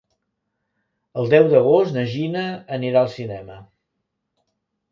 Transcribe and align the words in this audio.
El 1.23 1.29
deu 1.33 1.49
d'agost 1.51 1.93
na 1.99 2.07
Gina 2.15 2.43
anirà 2.79 3.03
al 3.05 3.13
cinema. 3.19 3.61